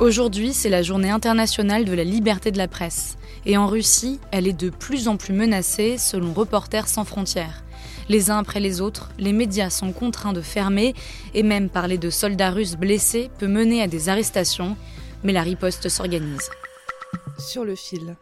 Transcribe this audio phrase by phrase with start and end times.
[0.00, 3.18] Aujourd'hui, c'est la journée internationale de la liberté de la presse.
[3.46, 7.64] Et en Russie, elle est de plus en plus menacée selon Reporters sans frontières.
[8.08, 10.94] Les uns après les autres, les médias sont contraints de fermer
[11.34, 14.76] et même parler de soldats russes blessés peut mener à des arrestations,
[15.24, 16.48] mais la riposte s'organise.
[17.36, 18.16] Sur le fil.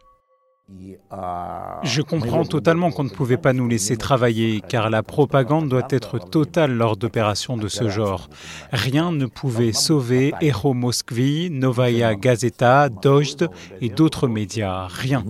[1.83, 6.19] Je comprends totalement qu'on ne pouvait pas nous laisser travailler, car la propagande doit être
[6.19, 8.29] totale lors d'opérations de ce genre.
[8.73, 13.49] Rien ne pouvait sauver Ero Moskvi, Novaya Gazeta, Dozhd
[13.81, 14.89] et d'autres médias.
[14.89, 15.25] Rien.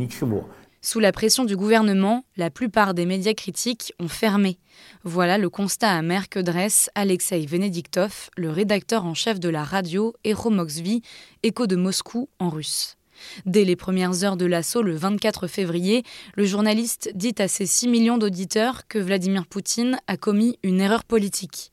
[0.80, 4.58] Sous la pression du gouvernement, la plupart des médias critiques ont fermé.
[5.04, 10.14] Voilà le constat amer que dresse Alexei Venediktov, le rédacteur en chef de la radio
[10.24, 11.02] Eromoxvi,
[11.42, 12.96] écho de Moscou en russe.
[13.44, 16.02] Dès les premières heures de l'assaut le 24 février,
[16.34, 21.04] le journaliste dit à ses 6 millions d'auditeurs que Vladimir Poutine a commis une erreur
[21.04, 21.72] politique.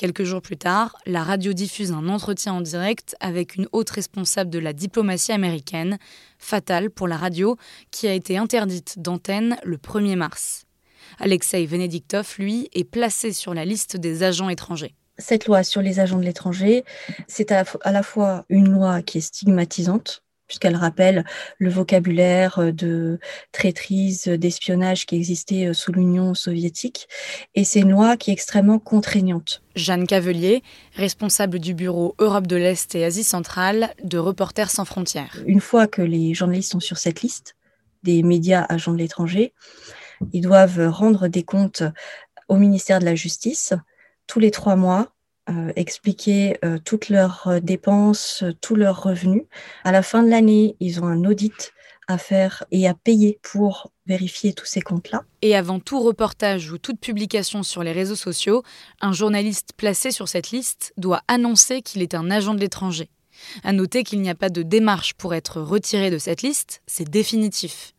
[0.00, 4.48] Quelques jours plus tard, la radio diffuse un entretien en direct avec une haute responsable
[4.48, 5.98] de la diplomatie américaine,
[6.38, 7.58] fatale pour la radio,
[7.90, 10.64] qui a été interdite d'antenne le 1er mars.
[11.18, 14.94] Alexei Venediktov, lui, est placé sur la liste des agents étrangers.
[15.18, 16.84] Cette loi sur les agents de l'étranger,
[17.28, 21.24] c'est à, à la fois une loi qui est stigmatisante, puisqu'elle rappelle
[21.58, 23.20] le vocabulaire de
[23.52, 27.06] traîtrise, d'espionnage qui existait sous l'Union soviétique.
[27.54, 29.62] Et c'est une loi qui est extrêmement contraignante.
[29.76, 30.64] Jeanne Cavelier,
[30.96, 35.40] responsable du bureau Europe de l'Est et Asie centrale de Reporters sans frontières.
[35.46, 37.54] Une fois que les journalistes sont sur cette liste
[38.02, 39.54] des médias agents de l'étranger,
[40.32, 41.84] ils doivent rendre des comptes
[42.48, 43.72] au ministère de la Justice
[44.26, 45.12] tous les trois mois
[45.48, 49.44] euh, expliquer euh, toutes leurs euh, dépenses, tous leurs revenus.
[49.84, 51.72] À la fin de l'année, ils ont un audit
[52.08, 55.24] à faire et à payer pour vérifier tous ces comptes-là.
[55.42, 58.62] Et avant tout reportage ou toute publication sur les réseaux sociaux,
[59.00, 63.08] un journaliste placé sur cette liste doit annoncer qu'il est un agent de l'étranger.
[63.64, 67.08] À noter qu'il n'y a pas de démarche pour être retiré de cette liste, c'est
[67.08, 67.92] définitif.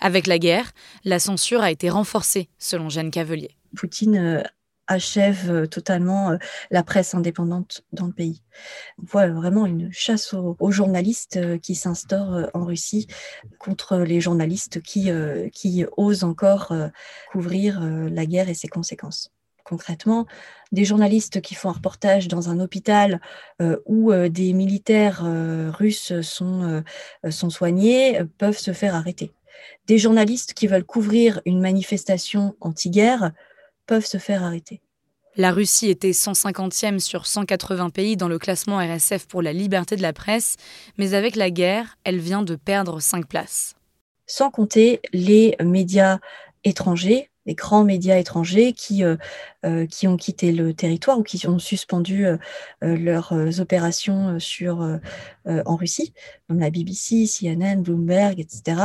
[0.00, 0.72] Avec la guerre,
[1.04, 3.50] la censure a été renforcée, selon Jeanne Cavelier.
[3.76, 4.42] Poutine
[4.86, 6.38] achève totalement
[6.70, 8.42] la presse indépendante dans le pays.
[8.98, 13.06] On voit vraiment une chasse aux, journalistes qui s'instaure en Russie
[13.58, 15.10] contre les journalistes qui,
[15.52, 16.72] qui osent encore
[17.32, 19.32] couvrir la guerre et ses conséquences.
[19.66, 20.26] Concrètement,
[20.70, 23.20] des journalistes qui font un reportage dans un hôpital
[23.60, 26.84] euh, où euh, des militaires euh, russes sont,
[27.28, 29.32] sont soignés peuvent se faire arrêter.
[29.88, 33.32] Des journalistes qui veulent couvrir une manifestation anti-guerre
[33.86, 34.80] peuvent se faire arrêter.
[35.36, 40.02] La Russie était 150e sur 180 pays dans le classement RSF pour la liberté de
[40.02, 40.56] la presse,
[40.96, 43.74] mais avec la guerre, elle vient de perdre 5 places.
[44.26, 46.18] Sans compter les médias
[46.64, 49.16] étrangers, les grands médias étrangers qui, euh,
[49.64, 52.36] euh, qui ont quitté le territoire ou qui ont suspendu euh,
[52.82, 54.98] leurs opérations sur,
[55.46, 56.12] en Russie,
[56.48, 58.82] comme la BBC, CNN, Bloomberg, etc.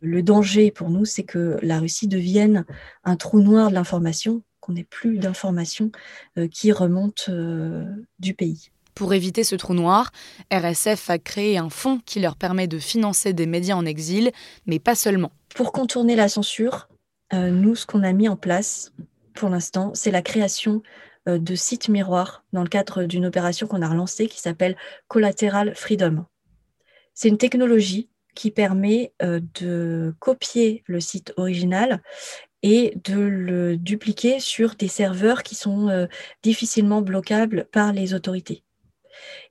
[0.00, 2.64] Le danger pour nous, c'est que la Russie devienne
[3.04, 5.90] un trou noir de l'information, qu'on n'ait plus d'informations
[6.50, 7.32] qui remontent
[8.18, 8.70] du pays.
[8.94, 10.10] Pour éviter ce trou noir,
[10.52, 14.32] RSF a créé un fonds qui leur permet de financer des médias en exil,
[14.66, 15.32] mais pas seulement.
[15.54, 16.88] Pour contourner la censure,
[17.32, 18.92] euh, nous, ce qu'on a mis en place
[19.34, 20.82] pour l'instant, c'est la création
[21.28, 24.76] euh, de sites miroirs dans le cadre d'une opération qu'on a relancée qui s'appelle
[25.08, 26.24] Collateral Freedom.
[27.14, 32.02] C'est une technologie qui permet euh, de copier le site original
[32.62, 36.08] et de le dupliquer sur des serveurs qui sont
[36.42, 38.64] difficilement bloquables par les autorités.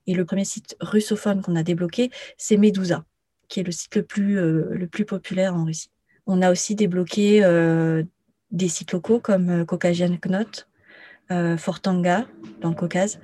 [0.06, 3.06] Et le premier site russophone qu'on a débloqué, c'est Medusa,
[3.48, 5.88] qui est le site le plus, le plus populaire en Russie.
[6.30, 8.04] On a aussi débloqué euh,
[8.50, 10.66] des sites locaux comme euh, Caucasian Knot,
[11.30, 12.26] euh, Fortanga
[12.60, 13.18] dans le Caucase,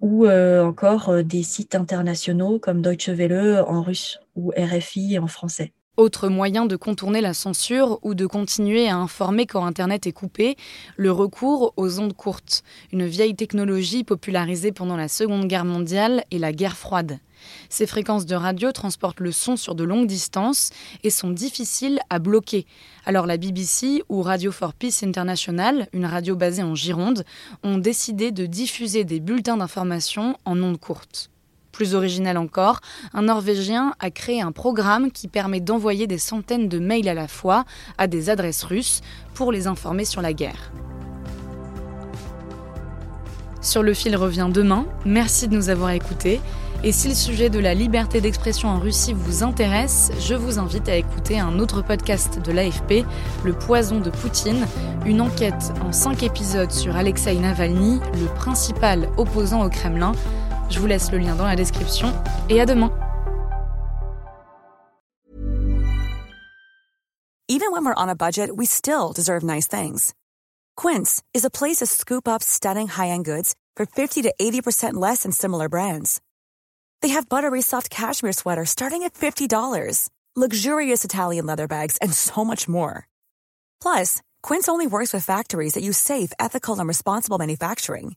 [0.00, 5.72] ou encore des sites internationaux comme Deutsche Welle en russe ou RFI en français.
[5.98, 10.56] Autre moyen de contourner la censure ou de continuer à informer quand Internet est coupé,
[10.96, 12.62] le recours aux ondes courtes,
[12.92, 17.18] une vieille technologie popularisée pendant la Seconde Guerre mondiale et la guerre froide.
[17.68, 20.70] Ces fréquences de radio transportent le son sur de longues distances
[21.04, 22.64] et sont difficiles à bloquer.
[23.04, 27.22] Alors la BBC ou Radio for Peace International, une radio basée en Gironde,
[27.64, 31.31] ont décidé de diffuser des bulletins d'information en ondes courtes.
[31.72, 32.80] Plus original encore,
[33.14, 37.28] un Norvégien a créé un programme qui permet d'envoyer des centaines de mails à la
[37.28, 37.64] fois
[37.98, 39.00] à des adresses russes
[39.34, 40.70] pour les informer sur la guerre.
[43.62, 44.86] Sur le fil revient demain.
[45.06, 46.40] Merci de nous avoir écoutés.
[46.84, 50.88] Et si le sujet de la liberté d'expression en Russie vous intéresse, je vous invite
[50.88, 53.04] à écouter un autre podcast de l'AFP,
[53.44, 54.66] Le poison de Poutine,
[55.06, 60.10] une enquête en cinq épisodes sur Alexei Navalny, le principal opposant au Kremlin.
[60.72, 62.08] Je vous laisse le lien dans la description
[62.48, 62.90] et à demain.
[67.48, 70.14] Even when we're on a budget, we still deserve nice things.
[70.74, 75.24] Quince is a place to scoop up stunning high-end goods for 50 to 80% less
[75.24, 76.22] than similar brands.
[77.02, 82.44] They have buttery soft cashmere sweaters starting at $50, luxurious Italian leather bags, and so
[82.44, 83.06] much more.
[83.82, 88.16] Plus, Quince only works with factories that use safe, ethical, and responsible manufacturing.